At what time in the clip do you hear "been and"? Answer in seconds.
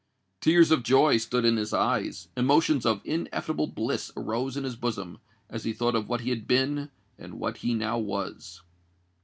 6.47-7.35